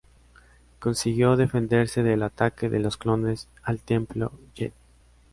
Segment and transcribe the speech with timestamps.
[0.79, 4.73] Consiguió defenderse del ataque de los clones al Templo Jedi.